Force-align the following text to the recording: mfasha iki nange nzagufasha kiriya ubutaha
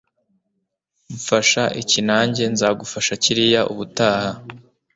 mfasha 1.15 1.63
iki 1.81 1.99
nange 2.07 2.43
nzagufasha 2.53 3.13
kiriya 3.23 3.61
ubutaha 3.71 4.29